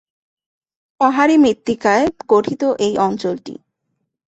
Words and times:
পাহাড়ী 1.01 1.35
মৃত্তিকায় 1.37 2.05
গঠিত 2.29 2.61
এই 2.79 2.93
অঞ্চলটি। 2.99 3.53